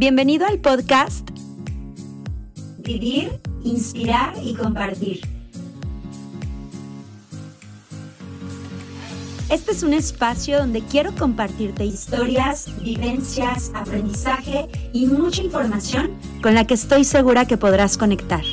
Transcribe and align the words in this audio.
Bienvenido 0.00 0.46
al 0.46 0.58
podcast 0.60 1.28
Vivir, 2.78 3.38
Inspirar 3.64 4.32
y 4.42 4.54
Compartir. 4.54 5.20
Este 9.50 9.72
es 9.72 9.82
un 9.82 9.92
espacio 9.92 10.56
donde 10.56 10.80
quiero 10.80 11.14
compartirte 11.14 11.84
historias, 11.84 12.70
vivencias, 12.82 13.72
aprendizaje 13.74 14.68
y 14.94 15.04
mucha 15.04 15.42
información 15.42 16.12
con 16.42 16.54
la 16.54 16.66
que 16.66 16.72
estoy 16.72 17.04
segura 17.04 17.44
que 17.44 17.58
podrás 17.58 17.98
conectar. 17.98 18.44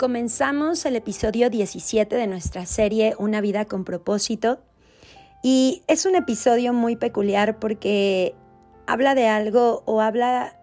Comenzamos 0.00 0.86
el 0.86 0.96
episodio 0.96 1.50
17 1.50 2.16
de 2.16 2.26
nuestra 2.26 2.64
serie 2.64 3.14
Una 3.18 3.42
vida 3.42 3.66
con 3.66 3.84
propósito 3.84 4.62
y 5.42 5.82
es 5.88 6.06
un 6.06 6.14
episodio 6.14 6.72
muy 6.72 6.96
peculiar 6.96 7.58
porque 7.58 8.34
habla 8.86 9.14
de 9.14 9.28
algo 9.28 9.82
o 9.84 10.00
habla, 10.00 10.58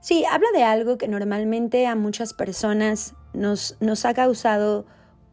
sí, 0.00 0.24
habla 0.28 0.48
de 0.52 0.64
algo 0.64 0.98
que 0.98 1.06
normalmente 1.06 1.86
a 1.86 1.94
muchas 1.94 2.34
personas 2.34 3.14
nos, 3.32 3.76
nos 3.78 4.04
ha 4.06 4.12
causado 4.12 4.86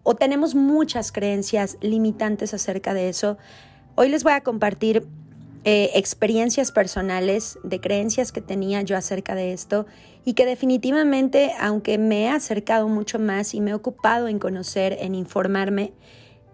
o 0.04 0.14
tenemos 0.14 0.54
muchas 0.54 1.12
creencias 1.12 1.80
limitantes 1.82 2.54
acerca 2.54 2.94
de 2.94 3.10
eso. 3.10 3.40
Hoy 3.96 4.10
les 4.10 4.24
voy 4.24 4.34
a 4.34 4.42
compartir 4.42 5.08
eh, 5.64 5.92
experiencias 5.94 6.72
personales, 6.72 7.60
de 7.64 7.80
creencias 7.80 8.32
que 8.32 8.42
tenía 8.42 8.82
yo 8.82 8.98
acerca 8.98 9.36
de 9.36 9.54
esto 9.54 9.86
y 10.26 10.34
que 10.34 10.48
definitivamente, 10.48 11.52
aunque 11.60 12.00
me 12.00 12.24
he 12.24 12.30
acercado 12.30 12.88
mucho 12.88 13.20
más 13.20 13.54
y 13.54 13.62
me 13.62 13.72
he 13.72 13.74
ocupado 13.76 14.28
en 14.28 14.40
conocer, 14.40 14.98
en 15.00 15.14
informarme, 15.14 15.94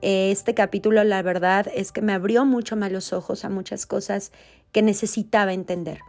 eh, 0.02 0.32
este 0.32 0.54
capítulo 0.54 1.04
la 1.06 1.22
verdad 1.22 1.68
es 1.74 1.92
que 1.92 2.02
me 2.02 2.14
abrió 2.14 2.46
mucho 2.46 2.76
más 2.76 2.92
los 2.92 3.14
ojos 3.14 3.46
a 3.46 3.50
muchas 3.50 3.86
cosas 3.86 4.32
que 4.72 4.82
necesitaba 4.82 5.54
entender. 5.54 6.00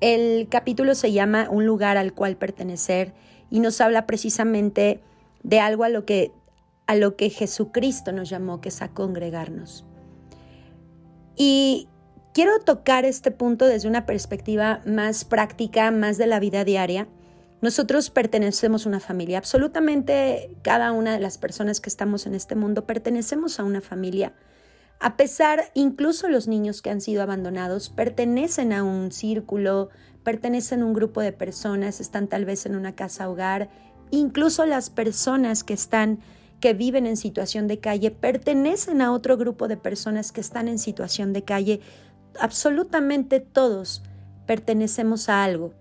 El 0.00 0.48
capítulo 0.48 0.94
se 0.94 1.12
llama 1.12 1.48
Un 1.50 1.66
lugar 1.66 1.96
al 1.96 2.14
cual 2.14 2.36
pertenecer 2.36 3.12
y 3.50 3.60
nos 3.60 3.80
habla 3.80 4.06
precisamente 4.06 5.00
de 5.42 5.60
algo 5.60 5.84
a 5.84 5.90
lo 5.90 6.06
que, 6.06 6.32
a 6.86 6.96
lo 6.96 7.14
que 7.14 7.28
Jesucristo 7.28 8.10
nos 8.10 8.30
llamó, 8.30 8.60
que 8.62 8.70
es 8.70 8.80
a 8.80 8.88
congregarnos. 8.88 9.84
Y 11.36 11.88
Quiero 12.32 12.60
tocar 12.60 13.04
este 13.04 13.30
punto 13.30 13.66
desde 13.66 13.88
una 13.88 14.06
perspectiva 14.06 14.80
más 14.86 15.26
práctica, 15.26 15.90
más 15.90 16.16
de 16.16 16.26
la 16.26 16.40
vida 16.40 16.64
diaria. 16.64 17.06
Nosotros 17.60 18.08
pertenecemos 18.08 18.86
a 18.86 18.88
una 18.88 19.00
familia, 19.00 19.36
absolutamente 19.36 20.50
cada 20.62 20.92
una 20.92 21.12
de 21.12 21.20
las 21.20 21.36
personas 21.36 21.80
que 21.82 21.90
estamos 21.90 22.24
en 22.26 22.34
este 22.34 22.54
mundo 22.54 22.86
pertenecemos 22.86 23.60
a 23.60 23.64
una 23.64 23.82
familia. 23.82 24.32
A 24.98 25.18
pesar, 25.18 25.70
incluso 25.74 26.28
los 26.28 26.48
niños 26.48 26.80
que 26.80 26.88
han 26.88 27.02
sido 27.02 27.22
abandonados 27.22 27.90
pertenecen 27.90 28.72
a 28.72 28.82
un 28.82 29.12
círculo, 29.12 29.90
pertenecen 30.24 30.80
a 30.80 30.86
un 30.86 30.94
grupo 30.94 31.20
de 31.20 31.32
personas, 31.32 32.00
están 32.00 32.28
tal 32.28 32.46
vez 32.46 32.64
en 32.64 32.76
una 32.76 32.94
casa 32.94 33.28
hogar, 33.28 33.68
incluso 34.10 34.64
las 34.64 34.88
personas 34.88 35.64
que 35.64 35.74
están 35.74 36.20
que 36.62 36.72
viven 36.74 37.06
en 37.06 37.16
situación 37.16 37.66
de 37.66 37.80
calle 37.80 38.12
pertenecen 38.12 39.02
a 39.02 39.12
otro 39.12 39.36
grupo 39.36 39.66
de 39.66 39.76
personas 39.76 40.30
que 40.30 40.40
están 40.40 40.68
en 40.68 40.78
situación 40.78 41.32
de 41.32 41.42
calle 41.42 41.80
absolutamente 42.40 43.40
todos 43.40 44.02
pertenecemos 44.46 45.28
a 45.28 45.44
algo. 45.44 45.72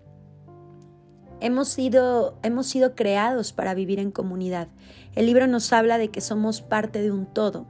Hemos 1.40 1.70
sido, 1.70 2.38
hemos 2.44 2.68
sido 2.68 2.96
creados 2.96 3.52
para 3.52 3.74
vivir 3.74 4.00
en 4.00 4.12
comunidad. 4.12 4.68
El 5.16 5.26
libro 5.26 5.48
nos 5.48 5.74
habla 5.74 5.98
de 5.98 6.10
que 6.10 6.22
somos 6.22 6.62
parte 6.62 7.02
de 7.02 7.12
un 7.12 7.26
todo. 7.26 7.66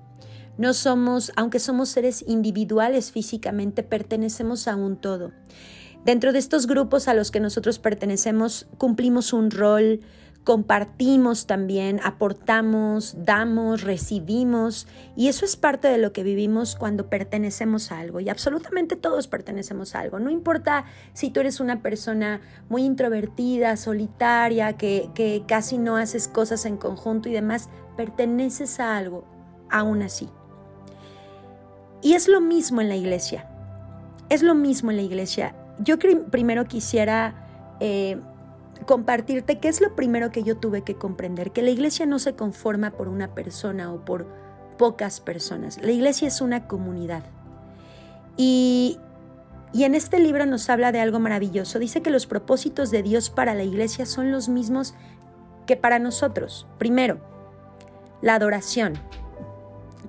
No 0.57 0.73
somos, 0.73 1.31
aunque 1.37 1.59
somos 1.59 1.89
seres 1.89 2.23
individuales 2.27 3.11
físicamente, 3.11 3.83
pertenecemos 3.83 4.67
a 4.67 4.75
un 4.75 4.97
todo. 4.97 5.31
Dentro 6.03 6.33
de 6.33 6.39
estos 6.39 6.67
grupos 6.67 7.07
a 7.07 7.13
los 7.13 7.31
que 7.31 7.39
nosotros 7.39 7.79
pertenecemos, 7.79 8.67
cumplimos 8.77 9.33
un 9.33 9.51
rol, 9.51 10.01
compartimos 10.43 11.45
también, 11.45 11.99
aportamos, 12.03 13.15
damos, 13.25 13.83
recibimos 13.83 14.87
y 15.15 15.27
eso 15.27 15.45
es 15.45 15.55
parte 15.55 15.87
de 15.87 15.99
lo 15.99 16.13
que 16.13 16.23
vivimos 16.23 16.75
cuando 16.75 17.09
pertenecemos 17.09 17.91
a 17.91 17.99
algo 17.99 18.19
y 18.19 18.29
absolutamente 18.29 18.95
todos 18.95 19.27
pertenecemos 19.27 19.93
a 19.93 19.99
algo. 19.99 20.19
No 20.19 20.31
importa 20.31 20.85
si 21.13 21.29
tú 21.29 21.41
eres 21.41 21.59
una 21.59 21.81
persona 21.81 22.41
muy 22.69 22.83
introvertida, 22.83 23.77
solitaria, 23.77 24.73
que, 24.73 25.09
que 25.13 25.43
casi 25.47 25.77
no 25.77 25.95
haces 25.95 26.27
cosas 26.27 26.65
en 26.65 26.77
conjunto 26.77 27.29
y 27.29 27.33
demás, 27.33 27.69
perteneces 27.95 28.79
a 28.79 28.97
algo 28.97 29.25
aún 29.69 30.01
así. 30.01 30.27
Y 32.01 32.13
es 32.13 32.27
lo 32.27 32.41
mismo 32.41 32.81
en 32.81 32.89
la 32.89 32.95
iglesia. 32.95 33.47
Es 34.29 34.41
lo 34.41 34.55
mismo 34.55 34.89
en 34.89 34.97
la 34.97 35.03
iglesia. 35.03 35.55
Yo 35.79 35.99
primero 35.99 36.65
quisiera... 36.65 37.35
Eh, 37.79 38.19
compartirte 38.85 39.59
qué 39.59 39.67
es 39.67 39.81
lo 39.81 39.95
primero 39.95 40.31
que 40.31 40.43
yo 40.43 40.57
tuve 40.57 40.83
que 40.83 40.95
comprender, 40.95 41.51
que 41.51 41.61
la 41.61 41.69
iglesia 41.69 42.05
no 42.05 42.19
se 42.19 42.35
conforma 42.35 42.91
por 42.91 43.07
una 43.07 43.33
persona 43.33 43.93
o 43.93 44.03
por 44.03 44.27
pocas 44.77 45.21
personas, 45.21 45.79
la 45.81 45.91
iglesia 45.91 46.27
es 46.27 46.41
una 46.41 46.67
comunidad. 46.67 47.23
Y, 48.37 48.97
y 49.73 49.83
en 49.83 49.95
este 49.95 50.19
libro 50.19 50.45
nos 50.45 50.69
habla 50.69 50.91
de 50.91 50.99
algo 50.99 51.19
maravilloso, 51.19 51.79
dice 51.79 52.01
que 52.01 52.09
los 52.09 52.25
propósitos 52.25 52.91
de 52.91 53.03
Dios 53.03 53.29
para 53.29 53.53
la 53.53 53.63
iglesia 53.63 54.05
son 54.05 54.31
los 54.31 54.49
mismos 54.49 54.95
que 55.67 55.77
para 55.77 55.99
nosotros. 55.99 56.67
Primero, 56.77 57.19
la 58.21 58.35
adoración, 58.35 58.93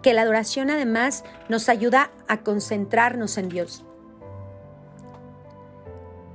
que 0.02 0.14
la 0.14 0.22
adoración 0.22 0.70
además 0.70 1.24
nos 1.48 1.68
ayuda 1.68 2.10
a 2.28 2.38
concentrarnos 2.38 3.38
en 3.38 3.48
Dios. 3.48 3.84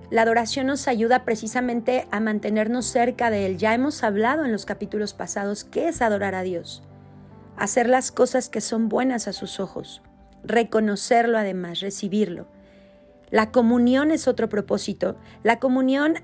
La 0.10 0.22
adoración 0.22 0.68
nos 0.68 0.88
ayuda 0.88 1.26
precisamente 1.26 2.08
a 2.12 2.22
mantenernos 2.22 2.86
cerca 2.86 3.30
de 3.30 3.46
Él. 3.46 3.58
Ya 3.58 3.74
hemos 3.74 4.04
hablado 4.04 4.46
en 4.46 4.54
los 4.54 4.66
capítulos 4.66 5.14
pasados 5.14 5.66
qué 5.66 5.90
es 5.90 6.02
adorar 6.02 6.34
a 6.34 6.44
Dios. 6.44 6.82
Hacer 7.58 7.90
las 7.90 8.12
cosas 8.12 8.48
que 8.48 8.62
son 8.62 8.88
buenas 8.88 9.28
a 9.28 9.34
sus 9.34 9.60
ojos. 9.60 10.02
Reconocerlo 10.44 11.38
además, 11.38 11.82
recibirlo. 11.82 12.48
La 13.32 13.52
comunión 13.52 14.12
es 14.12 14.30
otro 14.30 14.48
propósito. 14.48 15.18
La 15.44 15.60
comunión 15.60 16.16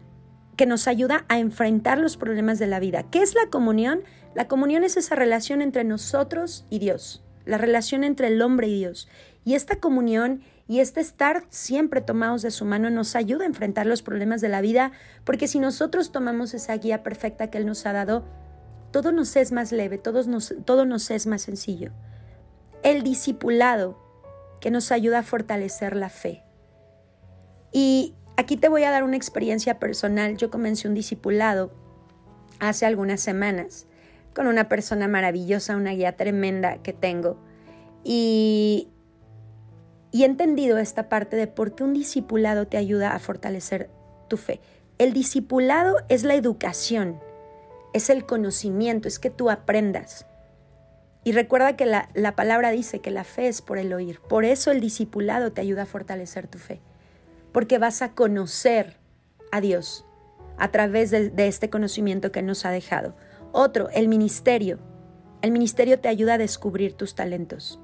que 0.56 0.66
nos 0.66 0.88
ayuda 0.88 1.26
a 1.28 1.40
enfrentar 1.40 1.98
los 1.98 2.16
problemas 2.16 2.60
de 2.60 2.68
la 2.68 2.80
vida. 2.80 3.04
¿Qué 3.04 3.22
es 3.22 3.36
la 3.36 3.50
comunión? 3.50 4.04
La 4.36 4.48
comunión 4.48 4.84
es 4.84 4.98
esa 4.98 5.16
relación 5.16 5.62
entre 5.62 5.84
nosotros 5.84 6.66
y 6.70 6.80
Dios, 6.80 7.24
la 7.46 7.58
relación 7.58 8.04
entre 8.04 8.28
el 8.28 8.42
hombre 8.42 8.68
y 8.68 8.78
Dios. 8.78 9.10
Y 9.46 9.56
esta 9.56 9.78
comunión 9.78 10.42
y 10.68 10.80
este 10.80 11.02
estar 11.02 11.44
siempre 11.50 12.02
tomados 12.02 12.42
de 12.42 12.52
su 12.52 12.66
mano 12.66 12.90
nos 12.90 13.16
ayuda 13.16 13.44
a 13.44 13.48
enfrentar 13.48 13.86
los 13.86 14.02
problemas 14.02 14.42
de 14.42 14.50
la 14.50 14.62
vida, 14.62 14.92
porque 15.26 15.48
si 15.48 15.60
nosotros 15.60 16.12
tomamos 16.12 16.54
esa 16.54 16.76
guía 16.78 17.04
perfecta 17.04 17.50
que 17.50 17.58
Él 17.58 17.66
nos 17.66 17.86
ha 17.86 17.94
dado, 17.94 18.26
todo 18.92 19.12
nos 19.12 19.36
es 19.36 19.52
más 19.52 19.72
leve, 19.72 19.98
todo 19.98 20.24
nos, 20.24 20.54
todo 20.66 20.86
nos 20.86 21.12
es 21.12 21.28
más 21.28 21.42
sencillo. 21.42 21.92
El 22.84 23.04
discipulado 23.04 24.00
que 24.62 24.72
nos 24.72 24.92
ayuda 24.92 25.20
a 25.20 25.24
fortalecer 25.24 25.96
la 25.96 26.10
fe. 26.10 26.44
Y 27.74 28.14
aquí 28.38 28.56
te 28.56 28.70
voy 28.70 28.84
a 28.84 28.92
dar 28.92 29.04
una 29.04 29.18
experiencia 29.18 29.80
personal. 29.80 30.38
Yo 30.38 30.50
comencé 30.50 30.88
un 30.88 30.94
discipulado 30.94 31.74
hace 32.60 32.86
algunas 32.86 33.20
semanas 33.20 33.88
con 34.34 34.48
una 34.48 34.70
persona 34.70 35.08
maravillosa, 35.08 35.76
una 35.76 35.92
guía 35.92 36.16
tremenda 36.16 36.78
que 36.82 36.94
tengo. 36.94 37.38
Y 38.04 38.90
y 40.14 40.22
he 40.22 40.26
entendido 40.28 40.78
esta 40.78 41.10
parte 41.10 41.36
de 41.36 41.48
por 41.48 41.74
qué 41.74 41.84
un 41.84 41.94
discipulado 41.94 42.68
te 42.68 42.78
ayuda 42.78 43.16
a 43.16 43.20
fortalecer 43.20 43.90
tu 44.30 44.38
fe. 44.38 44.62
El 45.00 45.12
discipulado 45.12 45.98
es 46.08 46.24
la 46.24 46.36
educación, 46.36 47.20
es 47.94 48.12
el 48.12 48.24
conocimiento, 48.24 49.08
es 49.08 49.18
que 49.18 49.32
tú 49.32 49.50
aprendas. 49.50 50.28
Y 51.24 51.32
recuerda 51.32 51.76
que 51.76 51.88
la, 51.88 52.36
palabra 52.36 52.70
dice 52.70 53.00
que 53.00 53.10
la 53.10 53.24
fe 53.24 53.48
es 53.48 53.64
por 53.64 53.80
el 53.80 53.92
oír. 53.92 54.20
Por 54.20 54.46
eso 54.46 54.70
el 54.70 54.82
discipulado 54.82 55.52
te 55.52 55.62
ayuda 55.62 55.84
a 55.84 55.88
fortalecer 55.88 56.48
tu 56.48 56.60
fe. 56.60 56.80
Porque 57.52 57.80
vas 57.80 58.04
a 58.04 58.12
conocer 58.14 58.98
a 59.52 59.62
Dios 59.62 60.06
a 60.58 60.70
través 60.70 61.10
de 61.10 61.48
este 61.48 61.72
conocimiento 61.72 62.32
que 62.32 62.44
nos 62.44 62.66
ha 62.66 62.72
dejado. 62.72 63.16
Otro, 63.52 63.90
el 63.90 64.08
ministerio. 64.08 64.78
El 65.42 65.52
ministerio 65.52 66.00
te 66.00 66.08
ayuda 66.08 66.36
a 66.36 66.38
descubrir 66.38 66.94
tus 66.94 67.16
talentos. 67.16 67.80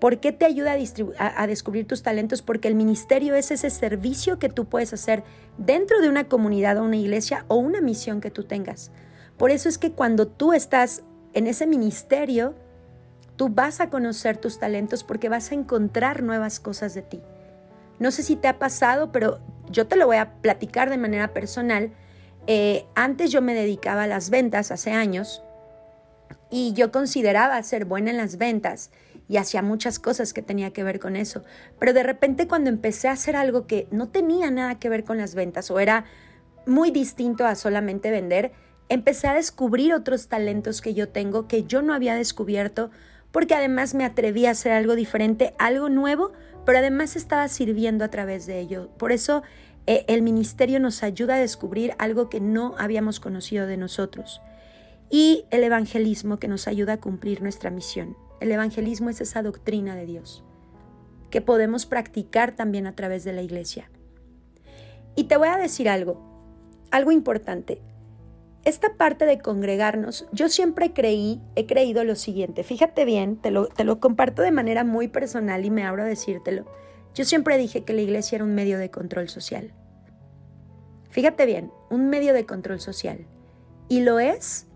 ¿Por 0.00 0.20
qué 0.20 0.32
te 0.32 0.44
ayuda 0.44 0.76
a, 1.18 1.46
descubrir 1.46 1.86
tus 1.86 2.02
talentos? 2.02 2.42
Porque 2.42 2.68
el 2.68 2.74
ministerio 2.74 3.34
es 3.34 3.50
ese 3.50 3.70
servicio 3.70 4.38
que 4.38 4.48
tú 4.48 4.66
puedes 4.66 4.92
hacer 4.92 5.22
dentro 5.56 6.00
de 6.00 6.08
una 6.08 6.24
comunidad 6.24 6.78
o 6.78 6.82
una 6.82 6.96
iglesia 6.96 7.44
o 7.48 7.56
una 7.56 7.80
misión 7.80 8.20
que 8.20 8.30
tú 8.30 8.44
tengas. 8.44 8.90
Por 9.38 9.50
eso 9.50 9.68
es 9.68 9.78
que 9.78 9.92
cuando 9.92 10.26
tú 10.26 10.52
estás 10.52 11.02
en 11.32 11.46
ese 11.46 11.66
ministerio, 11.66 12.54
tú 13.36 13.48
vas 13.48 13.80
a 13.80 13.88
conocer 13.88 14.36
tus 14.36 14.58
talentos 14.58 15.04
porque 15.04 15.28
vas 15.28 15.50
a 15.50 15.54
encontrar 15.54 16.22
nuevas 16.22 16.60
cosas 16.60 16.94
de 16.94 17.02
ti. 17.02 17.20
No 17.98 18.10
sé 18.10 18.22
si 18.22 18.36
te 18.36 18.48
ha 18.48 18.58
pasado, 18.58 19.10
pero 19.10 19.40
yo 19.70 19.86
te 19.86 19.96
lo 19.96 20.06
voy 20.06 20.16
a 20.16 20.34
platicar 20.42 20.90
de 20.90 20.98
manera 20.98 21.32
personal. 21.32 21.92
eh, 22.46 22.84
antes 22.94 23.30
yo 23.30 23.40
me 23.40 23.54
dedicaba 23.54 24.02
a 24.02 24.06
las 24.06 24.28
ventas 24.28 24.70
hace 24.70 24.90
años 24.90 25.42
y 26.50 26.74
yo 26.74 26.92
consideraba 26.92 27.62
ser 27.62 27.86
buena 27.86 28.10
en 28.10 28.18
las 28.18 28.36
ventas 28.36 28.90
y 29.28 29.36
hacía 29.38 29.62
muchas 29.62 29.98
cosas 29.98 30.32
que 30.32 30.42
tenía 30.42 30.72
que 30.72 30.84
ver 30.84 31.00
con 31.00 31.16
eso. 31.16 31.44
Pero 31.78 31.92
de 31.92 32.02
repente 32.02 32.46
cuando 32.46 32.70
empecé 32.70 33.08
a 33.08 33.12
hacer 33.12 33.36
algo 33.36 33.66
que 33.66 33.86
no 33.90 34.08
tenía 34.08 34.50
nada 34.50 34.78
que 34.78 34.88
ver 34.88 35.04
con 35.04 35.18
las 35.18 35.34
ventas 35.34 35.70
o 35.70 35.80
era 35.80 36.04
muy 36.66 36.90
distinto 36.90 37.46
a 37.46 37.54
solamente 37.54 38.10
vender, 38.10 38.52
empecé 38.88 39.28
a 39.28 39.34
descubrir 39.34 39.94
otros 39.94 40.28
talentos 40.28 40.80
que 40.80 40.94
yo 40.94 41.08
tengo 41.08 41.48
que 41.48 41.64
yo 41.64 41.82
no 41.82 41.94
había 41.94 42.14
descubierto 42.14 42.90
porque 43.32 43.54
además 43.54 43.94
me 43.94 44.04
atreví 44.04 44.46
a 44.46 44.52
hacer 44.52 44.72
algo 44.72 44.94
diferente, 44.94 45.54
algo 45.58 45.88
nuevo, 45.88 46.32
pero 46.64 46.78
además 46.78 47.16
estaba 47.16 47.48
sirviendo 47.48 48.04
a 48.04 48.08
través 48.08 48.46
de 48.46 48.60
ello. 48.60 48.90
Por 48.96 49.10
eso 49.10 49.42
eh, 49.86 50.04
el 50.06 50.22
ministerio 50.22 50.78
nos 50.78 51.02
ayuda 51.02 51.34
a 51.34 51.38
descubrir 51.38 51.94
algo 51.98 52.30
que 52.30 52.40
no 52.40 52.74
habíamos 52.78 53.18
conocido 53.18 53.66
de 53.66 53.76
nosotros. 53.76 54.40
Y 55.10 55.46
el 55.50 55.64
evangelismo 55.64 56.38
que 56.38 56.46
nos 56.46 56.68
ayuda 56.68 56.94
a 56.94 57.00
cumplir 57.00 57.42
nuestra 57.42 57.70
misión. 57.70 58.16
El 58.40 58.52
evangelismo 58.52 59.10
es 59.10 59.20
esa 59.20 59.42
doctrina 59.42 59.94
de 59.96 60.06
Dios 60.06 60.44
que 61.34 61.40
podemos 61.40 61.84
practicar 61.84 62.54
también 62.54 62.86
a 62.86 62.94
través 62.94 63.24
de 63.24 63.32
la 63.32 63.42
iglesia. 63.42 63.90
Y 65.16 65.24
te 65.24 65.36
voy 65.36 65.48
a 65.48 65.56
decir 65.56 65.88
algo, 65.88 66.20
algo 66.92 67.10
importante. 67.10 67.82
Esta 68.64 68.94
parte 68.94 69.26
de 69.26 69.40
congregarnos, 69.40 70.28
yo 70.30 70.48
siempre 70.48 70.92
creí, 70.92 71.42
he 71.56 71.66
creído 71.66 72.04
lo 72.04 72.14
siguiente, 72.14 72.62
fíjate 72.62 73.04
bien, 73.04 73.36
te 73.36 73.50
lo, 73.50 73.66
te 73.66 73.82
lo 73.82 73.98
comparto 73.98 74.42
de 74.42 74.52
manera 74.52 74.84
muy 74.84 75.08
personal 75.08 75.64
y 75.64 75.70
me 75.70 75.82
abro 75.82 76.04
a 76.04 76.06
decírtelo. 76.06 76.66
Yo 77.14 77.24
siempre 77.24 77.58
dije 77.58 77.82
que 77.82 77.94
la 77.94 78.02
iglesia 78.02 78.36
era 78.36 78.44
un 78.44 78.54
medio 78.54 78.78
de 78.78 78.92
control 78.92 79.28
social. 79.28 79.72
Fíjate 81.10 81.46
bien, 81.46 81.72
un 81.90 82.10
medio 82.10 82.32
de 82.32 82.46
control 82.46 82.78
social. 82.78 83.26
Y 83.88 84.02
lo 84.02 84.20
es 84.20 84.68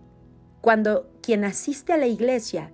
cuando 0.61 1.08
quien 1.22 1.44
asiste 1.44 1.93
a 1.93 1.99
la 1.99 2.08
iglesia 2.08 2.72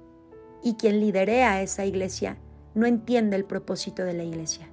y 0.64 0.74
quien 0.74 0.98
liderea 0.98 1.60
esa 1.62 1.84
iglesia 1.84 2.38
no 2.74 2.86
entiende 2.86 3.36
el 3.36 3.44
propósito 3.44 4.02
de 4.02 4.14
la 4.14 4.24
iglesia. 4.24 4.66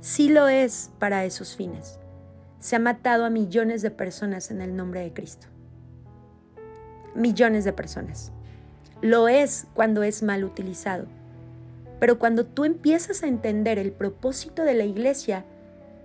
Sí 0.00 0.28
lo 0.28 0.46
es 0.46 0.92
para 0.98 1.24
esos 1.24 1.56
fines. 1.56 1.98
Se 2.60 2.76
ha 2.76 2.78
matado 2.78 3.24
a 3.24 3.30
millones 3.30 3.82
de 3.82 3.90
personas 3.90 4.50
en 4.50 4.60
el 4.60 4.76
nombre 4.76 5.00
de 5.00 5.12
Cristo. 5.12 5.48
Millones 7.14 7.64
de 7.64 7.72
personas. 7.72 8.30
Lo 9.00 9.26
es 9.26 9.66
cuando 9.74 10.02
es 10.02 10.22
mal 10.22 10.44
utilizado. 10.44 11.06
Pero 11.98 12.18
cuando 12.18 12.44
tú 12.44 12.66
empiezas 12.66 13.22
a 13.22 13.26
entender 13.26 13.78
el 13.78 13.92
propósito 13.92 14.64
de 14.64 14.74
la 14.74 14.84
iglesia, 14.84 15.46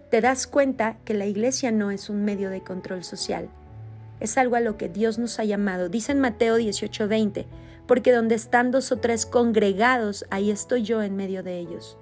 te 0.09 0.21
das 0.21 0.47
cuenta 0.47 0.97
que 1.03 1.13
la 1.13 1.25
iglesia 1.25 1.71
no 1.71 1.91
es 1.91 2.09
un 2.09 2.23
medio 2.23 2.49
de 2.49 2.63
control 2.63 3.03
social. 3.03 3.49
Es 4.21 4.37
algo 4.37 4.55
a 4.55 4.61
lo 4.61 4.77
que 4.77 4.87
Dios 4.87 5.19
nos 5.19 5.37
ha 5.39 5.43
llamado. 5.43 5.89
Dice 5.89 6.13
en 6.13 6.21
Mateo 6.21 6.57
18:20, 6.57 7.45
porque 7.87 8.11
donde 8.11 8.35
están 8.35 8.71
dos 8.71 8.91
o 8.91 8.97
tres 8.97 9.25
congregados, 9.25 10.25
ahí 10.29 10.51
estoy 10.51 10.83
yo 10.83 11.01
en 11.01 11.15
medio 11.15 11.43
de 11.43 11.59
ellos. 11.59 11.97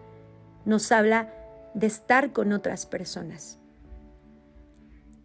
Nos 0.65 0.91
habla 0.91 1.33
de 1.73 1.87
estar 1.87 2.31
con 2.31 2.51
otras 2.53 2.85
personas. 2.85 3.59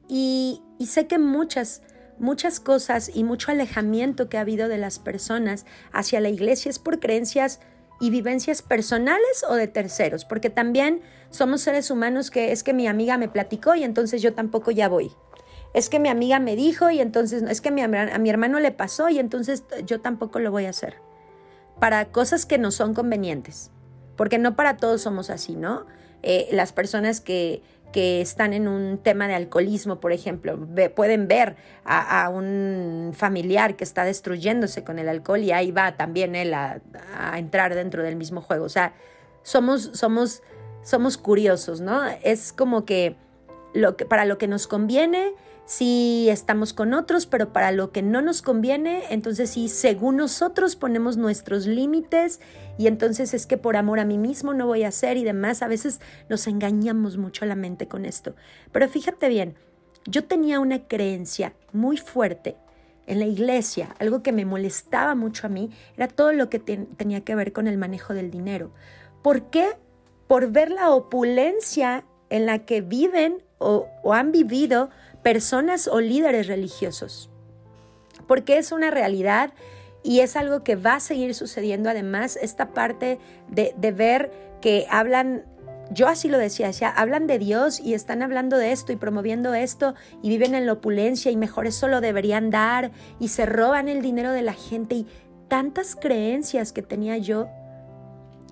Y, 0.08 0.62
sé 0.86 1.06
que 1.06 1.18
muchas, 1.18 1.82
muchas 2.18 2.60
cosas 2.60 3.10
y 3.14 3.24
mucho 3.24 3.50
alejamiento 3.50 4.28
que 4.28 4.36
ha 4.36 4.42
habido 4.42 4.68
de 4.68 4.78
las 4.78 4.98
personas 4.98 5.64
hacia 5.92 6.20
la 6.20 6.28
iglesia 6.28 6.70
es 6.70 6.78
por 6.78 7.00
creencias 7.00 7.60
y 8.00 8.10
vivencias 8.10 8.60
personales 8.60 9.44
o 9.48 9.54
de 9.54 9.68
terceros, 9.68 10.24
porque 10.24 10.50
también 10.50 11.00
somos 11.30 11.62
seres 11.62 11.90
humanos 11.90 12.30
que 12.30 12.52
es 12.52 12.62
que 12.62 12.74
mi 12.74 12.86
amiga 12.86 13.16
me 13.18 13.28
platicó 13.28 13.74
y 13.74 13.84
entonces 13.84 14.20
yo 14.20 14.34
tampoco 14.34 14.70
ya 14.70 14.88
voy 14.88 15.12
es 15.74 15.90
que 15.90 15.98
mi 15.98 16.08
amiga 16.08 16.38
me 16.38 16.56
dijo 16.56 16.88
y 16.90 17.00
entonces 17.00 17.42
es 17.42 17.60
que 17.60 17.68
a 17.68 18.18
mi 18.18 18.30
hermano 18.30 18.60
le 18.60 18.70
pasó 18.70 19.08
y 19.08 19.18
entonces 19.18 19.64
yo 19.84 20.00
tampoco 20.00 20.38
lo 20.38 20.50
voy 20.50 20.66
a 20.66 20.70
hacer. 20.70 20.96
Para 21.80 22.06
cosas 22.06 22.46
que 22.46 22.56
no 22.56 22.70
son 22.70 22.94
convenientes, 22.94 23.72
porque 24.16 24.38
no 24.38 24.54
para 24.54 24.76
todos 24.76 25.02
somos 25.02 25.30
así, 25.30 25.56
¿no? 25.56 25.84
Eh, 26.22 26.48
las 26.52 26.72
personas 26.72 27.20
que, 27.20 27.60
que 27.92 28.20
están 28.20 28.52
en 28.52 28.68
un 28.68 28.98
tema 28.98 29.26
de 29.26 29.34
alcoholismo, 29.34 29.98
por 29.98 30.12
ejemplo, 30.12 30.56
pueden 30.94 31.26
ver 31.26 31.56
a, 31.84 32.28
un 32.28 33.10
familiar 33.12 33.74
que 33.74 33.82
está 33.82 34.04
destruyéndose 34.04 34.84
con 34.84 35.00
el 35.00 35.08
alcohol 35.08 35.40
y 35.40 35.50
ahí 35.50 35.72
va 35.72 35.96
también 35.96 36.36
él 36.36 36.54
a, 36.54 36.80
a 37.18 37.38
entrar 37.40 37.74
dentro 37.74 38.04
del 38.04 38.14
mismo 38.14 38.40
juego. 38.40 38.64
O 38.64 38.68
sea, 38.68 38.94
somos, 39.42 39.90
somos, 39.92 40.42
somos 40.82 41.18
curiosos, 41.18 41.80
¿no? 41.80 42.00
Es 42.22 42.52
como 42.52 42.84
que, 42.84 43.16
lo 43.74 43.96
que 43.96 44.06
para 44.06 44.24
lo 44.24 44.38
que 44.38 44.48
nos 44.48 44.66
conviene, 44.66 45.34
si 45.66 46.28
estamos 46.30 46.72
con 46.72 46.94
otros, 46.94 47.26
pero 47.26 47.52
para 47.52 47.72
lo 47.72 47.90
que 47.90 48.02
no 48.02 48.22
nos 48.22 48.42
conviene, 48.42 49.02
entonces 49.10 49.50
sí, 49.50 49.68
según 49.68 50.16
nosotros 50.16 50.76
ponemos 50.76 51.16
nuestros 51.16 51.66
límites 51.66 52.40
y 52.78 52.86
entonces 52.86 53.34
es 53.34 53.46
que 53.46 53.56
por 53.56 53.76
amor 53.76 53.98
a 53.98 54.04
mí 54.04 54.18
mismo 54.18 54.54
no 54.54 54.66
voy 54.66 54.84
a 54.84 54.88
hacer 54.88 55.16
y 55.16 55.24
demás. 55.24 55.62
A 55.62 55.68
veces 55.68 56.00
nos 56.28 56.46
engañamos 56.46 57.16
mucho 57.16 57.46
la 57.46 57.56
mente 57.56 57.88
con 57.88 58.04
esto. 58.04 58.34
Pero 58.72 58.88
fíjate 58.88 59.28
bien, 59.28 59.54
yo 60.06 60.24
tenía 60.24 60.60
una 60.60 60.86
creencia 60.86 61.54
muy 61.72 61.96
fuerte 61.96 62.56
en 63.06 63.18
la 63.18 63.26
iglesia, 63.26 63.94
algo 63.98 64.22
que 64.22 64.32
me 64.32 64.46
molestaba 64.46 65.14
mucho 65.14 65.46
a 65.46 65.50
mí, 65.50 65.70
era 65.96 66.08
todo 66.08 66.32
lo 66.32 66.48
que 66.48 66.58
tenía 66.58 67.22
que 67.22 67.34
ver 67.34 67.52
con 67.52 67.66
el 67.66 67.76
manejo 67.76 68.14
del 68.14 68.30
dinero. 68.30 68.70
¿Por 69.22 69.50
qué? 69.50 69.76
Por 70.26 70.50
ver 70.50 70.70
la 70.70 70.90
opulencia 70.90 72.04
en 72.30 72.46
la 72.46 72.60
que 72.60 72.80
viven 72.80 73.42
o, 73.58 73.88
han 74.12 74.32
vivido 74.32 74.90
personas 75.22 75.88
o 75.88 76.00
líderes 76.00 76.46
religiosos, 76.46 77.30
porque 78.26 78.58
es 78.58 78.72
una 78.72 78.90
realidad 78.90 79.52
y 80.02 80.20
es 80.20 80.36
algo 80.36 80.62
que 80.62 80.76
va 80.76 80.96
a 80.96 81.00
seguir 81.00 81.34
sucediendo. 81.34 81.88
Además, 81.88 82.38
esta 82.40 82.70
parte 82.74 83.18
de, 83.48 83.92
ver 83.92 84.30
que 84.60 84.86
hablan, 84.90 85.44
yo 85.90 86.08
así 86.08 86.28
lo 86.28 86.38
decía, 86.38 86.66
decía, 86.66 86.90
hablan 86.90 87.26
de 87.26 87.38
Dios 87.38 87.80
y 87.80 87.94
están 87.94 88.22
hablando 88.22 88.58
de 88.58 88.72
esto 88.72 88.92
y 88.92 88.96
promoviendo 88.96 89.54
esto 89.54 89.94
y 90.22 90.28
viven 90.28 90.54
en 90.54 90.66
la 90.66 90.74
opulencia 90.74 91.30
y 91.30 91.36
mejor 91.36 91.66
eso 91.66 91.88
lo 91.88 92.02
deberían 92.02 92.50
dar 92.50 92.90
y 93.18 93.28
se 93.28 93.46
roban 93.46 93.88
el 93.88 94.02
dinero 94.02 94.32
de 94.32 94.42
la 94.42 94.52
gente 94.52 94.94
y 94.94 95.06
tantas 95.48 95.96
creencias 95.96 96.72
que 96.72 96.82
tenía 96.82 97.16
yo. 97.16 97.48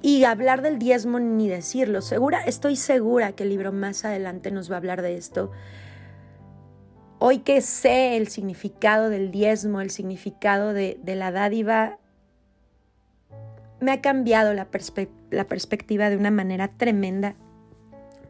Y 0.02 0.24
hablar 0.24 0.62
del 0.62 0.78
diezmo 0.78 1.20
ni 1.20 1.48
decirlo, 1.48 2.02
segura, 2.02 2.40
estoy 2.40 2.76
segura 2.76 3.32
que 3.32 3.44
el 3.44 3.50
libro 3.50 3.72
más 3.72 4.04
adelante 4.04 4.50
nos 4.50 4.70
va 4.70 4.74
a 4.74 4.78
hablar 4.78 5.00
de 5.00 5.16
esto, 5.16 5.52
Hoy 7.24 7.38
que 7.38 7.60
sé 7.60 8.16
el 8.16 8.26
significado 8.26 9.08
del 9.08 9.30
diezmo, 9.30 9.80
el 9.80 9.90
significado 9.90 10.72
de, 10.72 10.98
la 11.06 11.30
dádiva, 11.30 12.00
me 13.78 13.92
ha 13.92 14.00
cambiado 14.00 14.52
la, 14.54 14.66
la 15.30 15.44
perspectiva 15.46 16.10
de 16.10 16.16
una 16.16 16.32
manera 16.32 16.66
tremenda. 16.76 17.36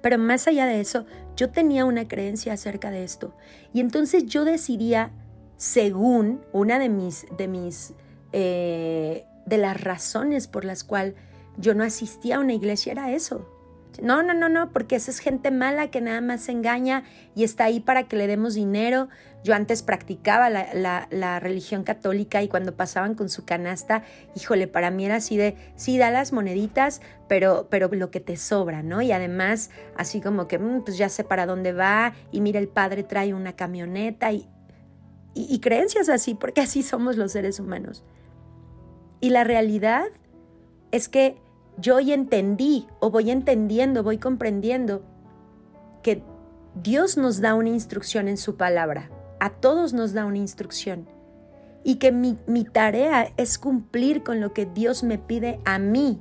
Pero 0.02 0.18
más 0.18 0.46
allá 0.46 0.66
de 0.66 0.78
eso, 0.78 1.06
yo 1.36 1.48
tenía 1.48 1.86
una 1.86 2.06
creencia 2.06 2.52
acerca 2.52 2.90
de 2.90 3.02
esto. 3.02 3.34
Y 3.72 3.80
entonces 3.80 4.26
yo 4.26 4.44
decidía, 4.44 5.10
según 5.56 6.42
una 6.52 6.78
de 6.78 6.90
mis, 6.90 7.24
de 7.38 7.48
mis, 7.48 7.94
eh, 8.32 9.24
de 9.46 9.56
las 9.56 9.80
razones 9.80 10.48
por 10.48 10.66
las 10.66 10.84
cuales 10.84 11.14
yo 11.56 11.74
no 11.74 11.84
asistía 11.84 12.36
a 12.36 12.40
una 12.40 12.54
iglesia, 12.54 12.92
era 12.92 13.12
eso. 13.12 13.46
No, 14.00 14.22
no, 14.22 14.32
no, 14.32 14.48
no, 14.48 14.70
porque 14.70 14.96
esa 14.96 15.10
es 15.10 15.18
gente 15.18 15.50
mala 15.50 15.90
que 15.90 16.00
nada 16.00 16.20
más 16.20 16.42
se 16.42 16.52
engaña 16.52 17.04
y 17.34 17.44
está 17.44 17.64
ahí 17.64 17.80
para 17.80 18.04
que 18.04 18.16
le 18.16 18.26
demos 18.26 18.54
dinero. 18.54 19.08
Yo 19.44 19.54
antes 19.54 19.82
practicaba 19.82 20.48
la, 20.48 21.40
religión 21.40 21.84
católica 21.84 22.42
y 22.42 22.48
cuando 22.48 22.74
pasaban 22.74 23.14
con 23.14 23.28
su 23.28 23.44
canasta, 23.44 24.04
híjole, 24.34 24.68
para 24.68 24.90
mí 24.90 25.04
era 25.04 25.16
así 25.16 25.36
de, 25.36 25.56
sí, 25.76 25.98
da 25.98 26.10
las 26.10 26.32
moneditas, 26.32 27.02
pero, 27.28 27.66
pero 27.68 27.88
lo 27.88 28.10
que 28.10 28.20
te 28.20 28.36
sobra, 28.36 28.82
¿no? 28.82 29.02
Y 29.02 29.12
además, 29.12 29.70
así 29.96 30.20
como 30.20 30.48
que, 30.48 30.58
mm, 30.58 30.84
pues 30.84 30.96
ya 30.96 31.08
sé 31.08 31.24
para 31.24 31.44
dónde 31.44 31.72
va 31.72 32.14
y 32.30 32.40
mira, 32.40 32.60
el 32.60 32.68
padre 32.68 33.02
trae 33.02 33.34
una 33.34 33.56
camioneta 33.56 34.32
y, 34.32 34.48
y 35.34 35.58
creencias 35.60 36.08
así, 36.08 36.34
porque 36.34 36.60
así 36.60 36.82
somos 36.82 37.16
los 37.16 37.32
seres 37.32 37.58
humanos. 37.60 38.04
Y 39.20 39.30
la 39.30 39.44
realidad 39.44 40.06
es 40.92 41.08
que 41.08 41.36
yo 41.78 41.96
hoy 41.96 42.12
entendí 42.12 42.86
o 43.00 43.10
voy 43.10 43.30
entendiendo, 43.30 44.02
voy 44.02 44.18
comprendiendo 44.18 45.02
que 46.02 46.22
Dios 46.74 47.16
nos 47.16 47.40
da 47.40 47.54
una 47.54 47.70
instrucción 47.70 48.28
en 48.28 48.36
su 48.36 48.56
palabra, 48.56 49.10
a 49.40 49.50
todos 49.50 49.92
nos 49.92 50.12
da 50.12 50.24
una 50.26 50.38
instrucción 50.38 51.08
y 51.82 51.96
que 51.96 52.12
mi, 52.12 52.36
tarea 52.64 53.32
es 53.36 53.58
cumplir 53.58 54.22
con 54.22 54.40
lo 54.40 54.52
que 54.52 54.66
Dios 54.66 55.02
me 55.02 55.18
pide 55.18 55.60
a 55.64 55.78
mí. 55.78 56.20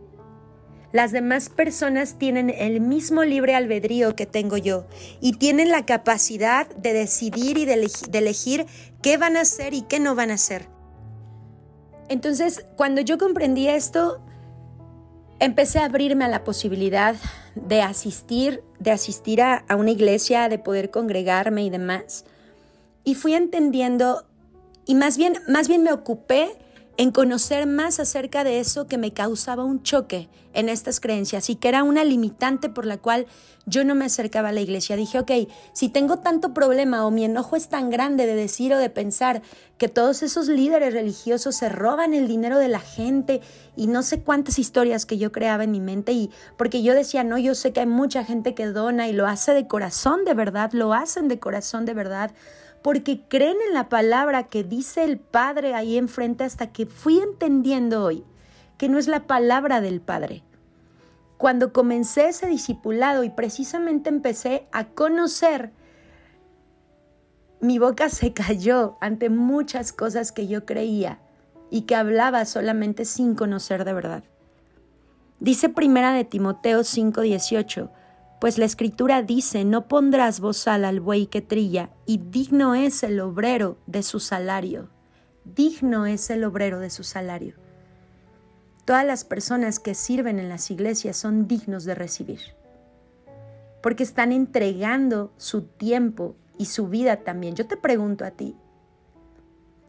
Las 0.91 1.11
demás 1.11 1.49
personas 1.49 2.17
tienen 2.17 2.49
el 2.49 2.81
mismo 2.81 3.23
libre 3.23 3.55
albedrío 3.55 4.15
que 4.15 4.25
tengo 4.25 4.57
yo 4.57 4.87
y 5.21 5.33
tienen 5.33 5.69
la 5.69 5.85
capacidad 5.85 6.67
de 6.75 6.93
decidir 6.93 7.57
y 7.57 7.65
de 7.65 8.17
elegir 8.17 8.65
qué 9.01 9.17
van 9.17 9.37
a 9.37 9.41
hacer 9.41 9.73
y 9.73 9.83
qué 9.83 9.99
no 9.99 10.15
van 10.15 10.31
a 10.31 10.35
hacer. 10.35 10.67
Entonces, 12.09 12.65
cuando 12.75 12.99
yo 12.99 13.17
comprendí 13.17 13.69
esto, 13.69 14.21
empecé 15.41 15.79
a 15.79 15.85
abrirme 15.85 16.23
a 16.23 16.29
la 16.29 16.43
posibilidad 16.43 17.15
de 17.55 17.81
asistir, 17.81 18.63
de 18.79 18.91
asistir 18.91 19.41
a, 19.41 19.65
una 19.75 19.91
iglesia, 19.91 20.47
de 20.47 20.59
poder 20.59 20.91
congregarme 20.91 21.63
y 21.65 21.69
demás. 21.69 22.25
y 23.03 23.15
fui 23.15 23.33
entendiendo 23.33 24.23
y 24.85 24.93
más 24.93 25.17
bien, 25.17 25.33
más 25.47 25.67
bien 25.67 25.83
me 25.83 25.91
ocupé 25.91 26.55
en 26.97 27.11
conocer 27.11 27.67
más 27.67 27.99
acerca 27.99 28.43
de 28.43 28.59
eso 28.59 28.87
que 28.87 28.97
me 28.97 29.11
causaba 29.11 29.63
un 29.63 29.81
choque 29.81 30.29
en 30.53 30.69
estas 30.69 30.99
creencias 30.99 31.49
y 31.49 31.55
que 31.55 31.69
era 31.69 31.83
una 31.83 32.03
limitante 32.03 32.69
por 32.69 32.85
la 32.85 32.97
cual 32.97 33.25
yo 33.65 33.83
no 33.83 33.95
me 33.95 34.05
acercaba 34.05 34.49
a 34.49 34.51
la 34.51 34.61
iglesia. 34.61 34.95
Dije, 34.95 35.19
ok, 35.19 35.31
si 35.73 35.89
tengo 35.89 36.19
tanto 36.19 36.53
problema 36.53 37.05
o 37.05 37.11
mi 37.11 37.23
enojo 37.23 37.55
es 37.55 37.69
tan 37.69 37.89
grande 37.89 38.25
de 38.25 38.35
decir 38.35 38.73
o 38.73 38.77
de 38.77 38.89
pensar 38.89 39.41
que 39.77 39.87
todos 39.87 40.23
esos 40.23 40.47
líderes 40.47 40.93
religiosos 40.93 41.55
se 41.55 41.69
roban 41.69 42.13
el 42.13 42.27
dinero 42.27 42.57
de 42.57 42.67
la 42.67 42.79
gente 42.79 43.41
y 43.75 43.87
no 43.87 44.03
sé 44.03 44.21
cuántas 44.21 44.59
historias 44.59 45.05
que 45.05 45.17
yo 45.17 45.31
creaba 45.31 45.63
en 45.63 45.71
mi 45.71 45.79
mente 45.79 46.11
y 46.11 46.29
porque 46.57 46.83
yo 46.83 46.93
decía, 46.93 47.23
no, 47.23 47.37
yo 47.37 47.55
sé 47.55 47.71
que 47.71 47.79
hay 47.79 47.87
mucha 47.87 48.23
gente 48.25 48.53
que 48.53 48.67
dona 48.67 49.07
y 49.07 49.13
lo 49.13 49.27
hace 49.27 49.53
de 49.53 49.67
corazón 49.67 50.25
de 50.25 50.33
verdad, 50.33 50.71
lo 50.73 50.93
hacen 50.93 51.27
de 51.27 51.39
corazón 51.39 51.85
de 51.85 51.93
verdad 51.93 52.31
porque 52.81 53.21
creen 53.27 53.57
en 53.67 53.73
la 53.73 53.89
palabra 53.89 54.43
que 54.43 54.63
dice 54.63 55.03
el 55.03 55.19
Padre 55.19 55.75
ahí 55.75 55.97
enfrente 55.97 56.43
hasta 56.43 56.71
que 56.71 56.85
fui 56.85 57.19
entendiendo 57.19 58.03
hoy 58.03 58.23
que 58.77 58.89
no 58.89 58.97
es 58.97 59.07
la 59.07 59.27
palabra 59.27 59.79
del 59.81 60.01
Padre. 60.01 60.43
Cuando 61.37 61.71
comencé 61.71 62.29
ese 62.29 62.47
discipulado 62.47 63.23
y 63.23 63.29
precisamente 63.29 64.09
empecé 64.09 64.67
a 64.71 64.89
conocer, 64.89 65.71
mi 67.59 67.77
boca 67.77 68.09
se 68.09 68.33
cayó 68.33 68.97
ante 69.01 69.29
muchas 69.29 69.93
cosas 69.93 70.31
que 70.31 70.47
yo 70.47 70.65
creía 70.65 71.19
y 71.69 71.83
que 71.83 71.95
hablaba 71.95 72.45
solamente 72.45 73.05
sin 73.05 73.35
conocer 73.35 73.85
de 73.85 73.93
verdad. 73.93 74.23
Dice 75.39 75.69
primera 75.69 76.13
de 76.13 76.25
Timoteo 76.25 76.81
5:18, 76.81 77.89
pues 78.41 78.57
la 78.57 78.65
escritura 78.65 79.21
dice, 79.21 79.63
no 79.65 79.87
pondrás 79.87 80.39
bozal 80.39 80.83
al 80.83 80.99
buey 80.99 81.27
que 81.27 81.43
trilla, 81.43 81.91
y 82.07 82.17
digno 82.17 82.73
es 82.73 83.03
el 83.03 83.19
obrero 83.19 83.77
de 83.85 84.01
su 84.01 84.19
salario. 84.19 84.89
Digno 85.45 86.07
es 86.07 86.27
el 86.31 86.43
obrero 86.43 86.79
de 86.79 86.89
su 86.89 87.03
salario. 87.03 87.53
Todas 88.83 89.05
las 89.05 89.25
personas 89.25 89.79
que 89.79 89.93
sirven 89.93 90.39
en 90.39 90.49
las 90.49 90.71
iglesias 90.71 91.17
son 91.17 91.47
dignos 91.47 91.83
de 91.83 91.93
recibir, 91.93 92.39
porque 93.83 94.01
están 94.01 94.31
entregando 94.31 95.31
su 95.37 95.61
tiempo 95.61 96.35
y 96.57 96.65
su 96.65 96.87
vida 96.87 97.17
también. 97.17 97.55
Yo 97.55 97.67
te 97.67 97.77
pregunto 97.77 98.25
a 98.25 98.31
ti, 98.31 98.55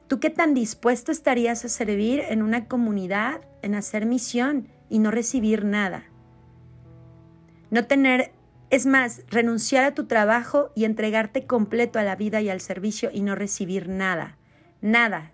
¿tú 0.08 0.20
qué 0.20 0.28
tan 0.28 0.52
dispuesto 0.52 1.10
estarías 1.10 1.64
a 1.64 1.70
servir 1.70 2.20
en 2.28 2.42
una 2.42 2.68
comunidad, 2.68 3.40
en 3.62 3.74
hacer 3.74 4.04
misión 4.04 4.68
y 4.90 4.98
no 4.98 5.10
recibir 5.10 5.64
nada? 5.64 6.04
No 7.70 7.86
tener 7.86 8.32
es 8.72 8.86
más, 8.86 9.20
renunciar 9.28 9.84
a 9.84 9.92
tu 9.92 10.06
trabajo 10.06 10.72
y 10.74 10.86
entregarte 10.86 11.46
completo 11.46 11.98
a 11.98 12.04
la 12.04 12.16
vida 12.16 12.40
y 12.40 12.48
al 12.48 12.62
servicio 12.62 13.10
y 13.12 13.20
no 13.20 13.34
recibir 13.34 13.86
nada, 13.86 14.38
nada. 14.80 15.30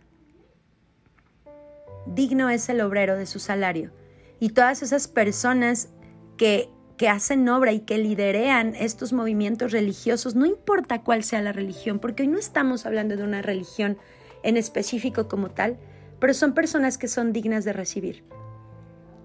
Digno 2.05 2.51
es 2.51 2.69
el 2.69 2.81
obrero 2.81 3.17
de 3.17 3.27
su 3.27 3.39
salario. 3.39 3.93
Y 4.41 4.49
todas 4.49 4.83
esas 4.83 5.07
personas 5.07 5.89
que, 6.37 6.69
que 6.97 7.09
hacen 7.09 7.49
obra 7.49 7.71
y 7.71 7.81
que 7.81 7.99
liderean 7.99 8.75
estos 8.75 9.13
movimientos 9.13 9.71
religiosos, 9.71 10.35
no 10.35 10.45
importa 10.45 11.05
cuál 11.05 11.23
sea 11.23 11.41
la 11.41 11.53
religión, 11.53 12.01
porque 12.01 12.25
hoy 12.25 12.29
no 12.29 12.39
estamos 12.39 12.87
hablando 12.87 13.17
de 13.17 13.23
una 13.23 13.41
religión 13.41 13.99
en 14.43 14.57
específico 14.57 15.29
como 15.29 15.53
tal, 15.53 15.79
pero 16.19 16.35
son 16.35 16.55
personas 16.55 16.99
que 16.99 17.07
son 17.07 17.33
dignas 17.33 17.65
de 17.65 17.73
recibir. 17.73 18.25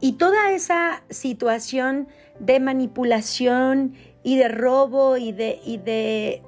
Y 0.03 0.17
toda 0.17 0.51
esa 0.51 1.01
situación 1.09 2.09
de 2.37 2.59
manipulación 2.59 3.93
y 4.21 4.35
de 4.35 4.49
robo 4.49 5.15
y 5.15 5.31
de, 5.31 5.61
y 5.63 5.77
de, 5.77 6.41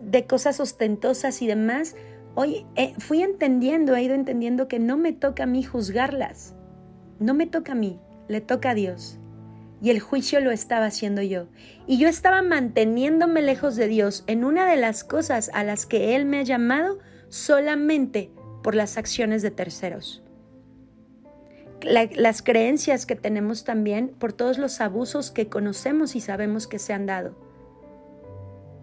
de 0.00 0.26
cosas 0.26 0.58
ostentosas 0.58 1.42
y 1.42 1.46
demás, 1.46 1.96
hoy 2.34 2.64
eh, 2.76 2.94
fui 2.96 3.22
entendiendo, 3.22 3.94
he 3.94 4.04
ido 4.04 4.14
entendiendo 4.14 4.68
que 4.68 4.78
no 4.78 4.96
me 4.96 5.12
toca 5.12 5.42
a 5.42 5.46
mí 5.46 5.62
juzgarlas. 5.62 6.54
No 7.18 7.34
me 7.34 7.46
toca 7.46 7.72
a 7.72 7.74
mí, 7.74 8.00
le 8.28 8.40
toca 8.40 8.70
a 8.70 8.74
Dios. 8.74 9.18
Y 9.82 9.90
el 9.90 10.00
juicio 10.00 10.40
lo 10.40 10.50
estaba 10.50 10.86
haciendo 10.86 11.20
yo. 11.20 11.48
Y 11.86 11.98
yo 11.98 12.08
estaba 12.08 12.40
manteniéndome 12.40 13.42
lejos 13.42 13.76
de 13.76 13.86
Dios 13.86 14.24
en 14.28 14.46
una 14.46 14.66
de 14.66 14.78
las 14.78 15.04
cosas 15.04 15.50
a 15.52 15.62
las 15.62 15.84
que 15.84 16.16
Él 16.16 16.24
me 16.24 16.38
ha 16.38 16.42
llamado 16.42 17.00
solamente 17.28 18.30
por 18.62 18.74
las 18.74 18.96
acciones 18.96 19.42
de 19.42 19.50
terceros 19.50 20.23
las 21.84 22.42
creencias 22.42 23.06
que 23.06 23.16
tenemos 23.16 23.64
también 23.64 24.08
por 24.08 24.32
todos 24.32 24.58
los 24.58 24.80
abusos 24.80 25.30
que 25.30 25.48
conocemos 25.48 26.16
y 26.16 26.20
sabemos 26.20 26.66
que 26.66 26.78
se 26.78 26.92
han 26.92 27.06
dado. 27.06 27.34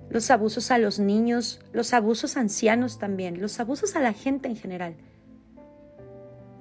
Los 0.09 0.29
abusos 0.29 0.71
a 0.71 0.77
los 0.77 0.99
niños, 0.99 1.61
los 1.71 1.93
abusos 1.93 2.37
ancianos 2.37 2.99
también, 2.99 3.41
los 3.41 3.59
abusos 3.59 3.95
a 3.95 4.01
la 4.01 4.13
gente 4.13 4.49
en 4.49 4.55
general. 4.55 4.95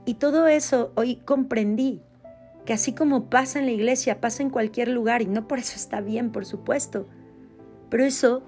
Y 0.05 0.15
todo 0.15 0.47
eso 0.47 0.93
hoy 0.95 1.17
comprendí 1.17 2.03
que 2.65 2.73
así 2.73 2.93
como 2.93 3.31
pasa 3.31 3.59
en 3.59 3.67
la 3.67 3.73
iglesia, 3.73 4.21
pasa 4.21 4.43
en 4.43 4.51
cualquier 4.51 4.89
lugar 4.89 5.23
y 5.23 5.27
no 5.27 5.49
por 5.49 5.59
eso 5.59 5.75
está 5.77 6.01
bien, 6.01 6.31
por 6.31 6.47
supuesto. 6.47 7.09
Pero 7.89 8.05
eso, 8.05 8.43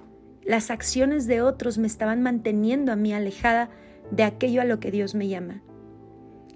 las 0.44 0.70
acciones 0.70 1.26
de 1.26 1.42
otros 1.42 1.78
me 1.78 1.86
estaban 1.86 2.22
manteniendo 2.22 2.92
a 2.92 2.96
mí 2.96 3.12
alejada 3.12 3.70
de 4.10 4.22
aquello 4.22 4.60
a 4.60 4.64
lo 4.64 4.80
que 4.80 4.90
Dios 4.90 5.14
me 5.14 5.28
llama. 5.28 5.62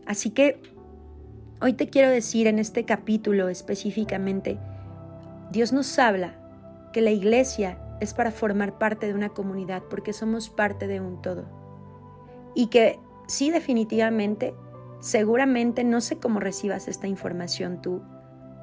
Así 0.06 0.30
que 0.30 0.60
Hoy 1.58 1.72
te 1.72 1.88
quiero 1.88 2.10
decir 2.10 2.48
en 2.48 2.58
este 2.58 2.84
capítulo 2.84 3.48
específicamente, 3.48 4.58
Dios 5.50 5.72
nos 5.72 5.98
habla 5.98 6.34
que 6.92 7.00
la 7.00 7.12
iglesia 7.12 7.78
es 7.98 8.12
para 8.12 8.30
formar 8.30 8.76
parte 8.76 9.06
de 9.06 9.14
una 9.14 9.30
comunidad 9.30 9.82
porque 9.88 10.12
somos 10.12 10.50
parte 10.50 10.86
de 10.86 11.00
un 11.00 11.22
todo. 11.22 11.46
Y 12.54 12.66
que 12.66 12.98
sí 13.26 13.50
definitivamente, 13.50 14.54
seguramente 15.00 15.82
no 15.82 16.02
sé 16.02 16.18
cómo 16.18 16.40
recibas 16.40 16.88
esta 16.88 17.06
información 17.06 17.80
tú, 17.80 18.02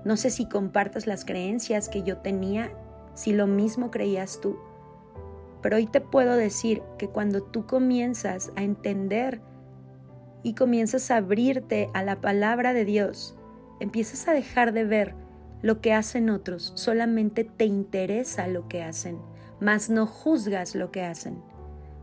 no 0.05 0.15
sé 0.15 0.29
si 0.29 0.47
compartas 0.47 1.07
las 1.07 1.25
creencias 1.25 1.89
que 1.89 2.03
yo 2.03 2.17
tenía, 2.17 2.71
si 3.15 3.33
lo 3.33 3.47
mismo 3.47 3.89
creías 3.89 4.39
tú, 4.39 4.59
pero 5.63 5.77
hoy 5.77 5.87
te 5.87 5.99
puedo 5.99 6.35
decir 6.35 6.83
que 6.99 7.07
cuando 7.07 7.41
tú 7.41 7.65
comienzas 7.65 8.51
a 8.55 8.61
entender 8.61 9.41
y 10.43 10.53
comienzas 10.53 11.09
a 11.09 11.17
abrirte 11.17 11.89
a 11.93 12.03
la 12.03 12.21
palabra 12.21 12.73
de 12.73 12.85
Dios, 12.85 13.35
empiezas 13.79 14.27
a 14.27 14.33
dejar 14.33 14.73
de 14.73 14.83
ver 14.83 15.15
lo 15.61 15.79
que 15.79 15.93
hacen 15.93 16.29
otros, 16.29 16.73
solamente 16.75 17.45
te 17.45 17.65
interesa 17.65 18.47
lo 18.47 18.67
que 18.67 18.83
hacen, 18.83 19.17
mas 19.59 19.89
no 19.89 20.05
juzgas 20.05 20.75
lo 20.75 20.91
que 20.91 21.01
hacen. 21.03 21.41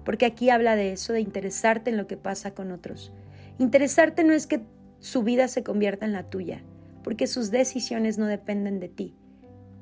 Porque 0.04 0.24
aquí 0.24 0.48
habla 0.48 0.76
de 0.76 0.92
eso, 0.92 1.12
de 1.12 1.20
interesarte 1.20 1.90
en 1.90 1.98
lo 1.98 2.06
que 2.06 2.16
pasa 2.16 2.52
con 2.52 2.72
otros. 2.72 3.12
Interesarte 3.58 4.24
no 4.24 4.32
es 4.32 4.46
que 4.46 4.62
su 4.98 5.22
vida 5.22 5.46
se 5.46 5.62
convierta 5.62 6.06
en 6.06 6.12
la 6.12 6.30
tuya, 6.30 6.62
porque 7.04 7.26
sus 7.26 7.50
decisiones 7.50 8.16
no 8.16 8.26
dependen 8.26 8.80
de 8.80 8.88
ti. 8.88 9.14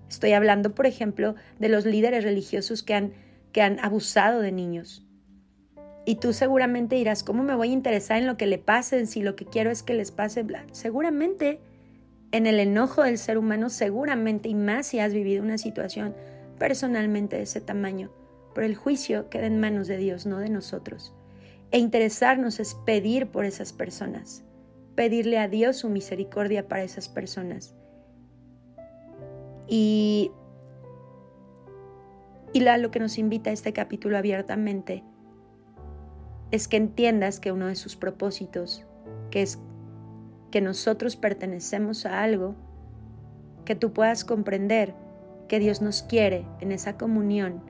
Estoy 0.08 0.32
hablando, 0.32 0.74
por 0.74 0.86
ejemplo, 0.86 1.36
de 1.60 1.68
los 1.68 1.84
líderes 1.84 2.24
religiosos 2.24 2.82
que 2.82 2.94
han, 2.94 3.12
que 3.52 3.62
han 3.62 3.78
abusado 3.78 4.40
de 4.40 4.50
niños, 4.50 5.07
y 6.08 6.14
tú 6.14 6.32
seguramente 6.32 6.96
dirás, 6.96 7.22
¿cómo 7.22 7.42
me 7.42 7.54
voy 7.54 7.68
a 7.68 7.74
interesar 7.74 8.16
en 8.16 8.26
lo 8.26 8.38
que 8.38 8.46
le 8.46 8.56
pasen 8.56 9.06
si 9.06 9.20
lo 9.20 9.36
que 9.36 9.44
quiero 9.44 9.70
es 9.70 9.82
que 9.82 9.92
les 9.92 10.10
pase? 10.10 10.42
Seguramente 10.72 11.60
en 12.32 12.46
el 12.46 12.60
enojo 12.60 13.02
del 13.02 13.18
ser 13.18 13.36
humano, 13.36 13.68
seguramente, 13.68 14.48
y 14.48 14.54
más 14.54 14.86
si 14.86 15.00
has 15.00 15.12
vivido 15.12 15.42
una 15.42 15.58
situación 15.58 16.14
personalmente 16.58 17.36
de 17.36 17.42
ese 17.42 17.60
tamaño, 17.60 18.10
pero 18.54 18.66
el 18.66 18.74
juicio 18.74 19.28
queda 19.28 19.48
en 19.48 19.60
manos 19.60 19.86
de 19.86 19.98
Dios, 19.98 20.24
no 20.24 20.38
de 20.38 20.48
nosotros. 20.48 21.12
E 21.72 21.78
interesarnos 21.78 22.58
es 22.58 22.74
pedir 22.86 23.26
por 23.26 23.44
esas 23.44 23.74
personas, 23.74 24.44
pedirle 24.94 25.36
a 25.36 25.46
Dios 25.46 25.76
su 25.76 25.90
misericordia 25.90 26.68
para 26.68 26.84
esas 26.84 27.10
personas. 27.10 27.74
Y, 29.66 30.30
y 32.54 32.60
lo 32.60 32.90
que 32.90 32.98
nos 32.98 33.18
invita 33.18 33.50
a 33.50 33.52
este 33.52 33.74
capítulo 33.74 34.16
abiertamente 34.16 35.04
es 36.50 36.68
que 36.68 36.76
entiendas 36.76 37.40
que 37.40 37.52
uno 37.52 37.66
de 37.66 37.76
sus 37.76 37.96
propósitos, 37.96 38.84
que 39.30 39.42
es 39.42 39.58
que 40.50 40.60
nosotros 40.60 41.16
pertenecemos 41.16 42.06
a 42.06 42.22
algo, 42.22 42.54
que 43.64 43.74
tú 43.74 43.92
puedas 43.92 44.24
comprender 44.24 44.94
que 45.46 45.58
Dios 45.58 45.82
nos 45.82 46.02
quiere 46.02 46.46
en 46.60 46.72
esa 46.72 46.96
comunión 46.96 47.62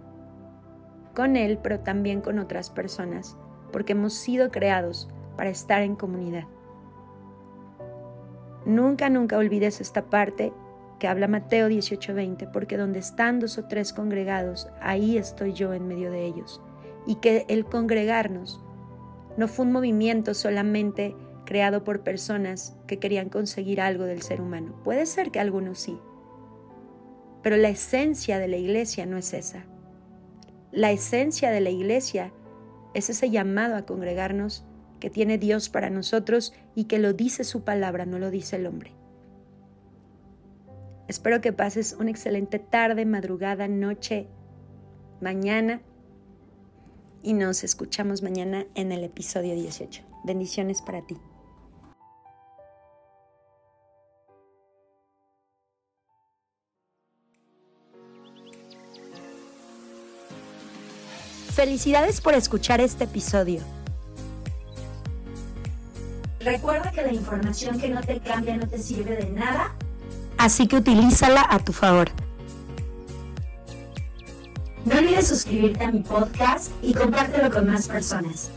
con 1.15 1.37
Él, 1.37 1.59
pero 1.61 1.81
también 1.81 2.21
con 2.21 2.39
otras 2.39 2.71
personas, 2.71 3.37
porque 3.73 3.93
hemos 3.93 4.15
sido 4.15 4.51
creados 4.51 5.09
para 5.37 5.51
estar 5.51 5.83
en 5.83 5.97
comunidad. 5.97 6.45
Nunca, 8.65 9.09
nunca 9.09 9.39
olvides 9.39 9.81
esta 9.81 10.05
parte 10.05 10.53
que 11.01 11.09
habla 11.09 11.27
Mateo 11.27 11.69
18:20, 11.69 12.47
porque 12.53 12.77
donde 12.77 12.99
están 12.99 13.41
dos 13.41 13.59
o 13.59 13.65
tres 13.65 13.93
congregados, 13.93 14.69
ahí 14.81 15.17
estoy 15.17 15.53
yo 15.53 15.73
en 15.73 15.89
medio 15.89 16.11
de 16.11 16.25
ellos. 16.25 16.61
Y 17.07 17.17
que 17.17 17.47
el 17.49 17.65
congregarnos 17.65 18.61
no 19.39 19.47
fue 19.47 19.65
un 19.65 19.73
movimiento 19.73 20.35
solamente 20.35 21.15
creado 21.47 21.85
por 21.85 22.03
personas 22.03 22.77
que 22.89 22.99
querían 22.99 23.29
conseguir 23.29 23.81
algo 23.81 24.05
del 24.05 24.21
ser 24.21 24.41
humano. 24.41 24.75
Puede 24.83 25.07
ser 25.07 25.31
que 25.31 25.39
algunos 25.39 25.79
sí, 25.79 25.97
pero 27.41 27.57
la 27.57 27.69
esencia 27.69 28.41
de 28.41 28.49
la 28.49 28.57
iglesia 28.57 29.07
no 29.07 29.17
es 29.17 29.33
esa. 29.33 29.65
La 30.73 30.91
esencia 30.91 31.53
de 31.53 31.61
la 31.61 31.71
iglesia 31.71 32.33
es 32.95 33.11
ese 33.11 33.31
llamado 33.31 33.77
a 33.77 33.87
congregarnos 33.87 34.65
que 34.99 35.09
tiene 35.09 35.39
Dios 35.39 35.69
para 35.69 35.89
nosotros 35.89 36.53
y 36.75 36.85
que 36.85 36.99
lo 36.99 37.13
dice 37.13 37.45
su 37.45 37.63
palabra, 37.63 38.07
no 38.07 38.19
lo 38.19 38.33
dice 38.33 38.57
el 38.57 38.67
hombre. 38.67 38.93
Espero 41.07 41.41
que 41.41 41.53
pases 41.53 41.97
una 41.99 42.11
excelente 42.11 42.59
tarde, 42.59 43.07
madrugada, 43.07 43.69
noche, 43.69 44.27
mañana 45.21 45.81
y 47.23 47.33
nos 47.33 47.65
escuchamos 47.65 48.23
mañana 48.23 48.67
en 48.75 48.93
el 48.93 49.05
episodio 49.05 49.55
18. 49.55 50.03
Bendiciones 50.25 50.83
para 50.83 51.03
ti. 51.07 51.17
Felicidades 61.55 62.21
por 62.21 62.35
escuchar 62.35 62.81
este 62.81 63.05
episodio. 63.05 63.61
Recuerda 66.39 66.93
que 66.93 67.03
la 67.03 67.13
información 67.13 67.81
que 67.81 67.89
no 67.89 68.01
te 68.01 68.21
cambia 68.21 68.57
no 68.57 68.69
te 68.69 68.79
sirve 68.79 69.17
de 69.17 69.29
nada, 69.31 69.75
así 70.39 70.69
que 70.69 70.77
utilízala 70.77 71.45
a 71.51 71.59
tu 71.59 71.73
favor. 71.73 72.11
Olvides 75.19 75.29
suscribirte 75.29 75.85
a 75.85 75.91
mi 75.91 76.01
podcast 76.01 76.71
y 76.81 76.95
compártelo 76.95 77.51
con 77.51 77.69
más 77.69 77.89
personas. 77.89 78.51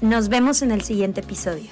Nos 0.00 0.28
vemos 0.28 0.62
en 0.62 0.72
el 0.72 0.82
siguiente 0.82 1.20
episodio. 1.20 1.70